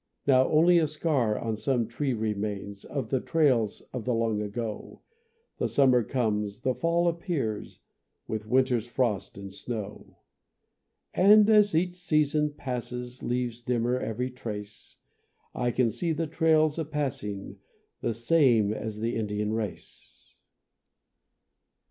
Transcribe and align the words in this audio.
Now 0.25 0.49
only 0.49 0.79
a 0.79 0.87
scar 0.87 1.37
on 1.37 1.55
some 1.57 1.85
tree 1.87 2.13
remains 2.15 2.85
Of 2.85 3.09
the 3.11 3.19
trails 3.19 3.81
of 3.93 4.03
the 4.03 4.15
long 4.15 4.41
ago, 4.41 5.01
The 5.59 5.69
summer 5.69 6.03
comes, 6.03 6.61
the 6.61 6.73
fall 6.73 7.07
appears, 7.07 7.81
With 8.27 8.47
winter's 8.47 8.87
frost 8.87 9.37
and 9.37 9.53
snow. 9.53 10.17
And 11.13 11.47
as 11.51 11.75
each 11.75 11.93
season 11.93 12.49
passes, 12.53 13.21
Leaves 13.21 13.61
dimmer 13.61 13.99
every 13.99 14.31
trace, 14.31 14.97
I 15.53 15.69
can 15.69 15.91
see 15.91 16.13
the 16.13 16.25
trails 16.25 16.79
a 16.79 16.85
passing, 16.85 17.59
The 18.01 18.15
same 18.15 18.73
as 18.73 19.01
the 19.01 19.15
Indian 19.15 19.53
race. 19.53 20.39